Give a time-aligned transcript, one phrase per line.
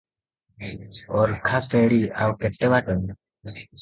[1.19, 2.97] ଅର୍ଖାପେଡି ଆଉ କେତେ ବାଟ?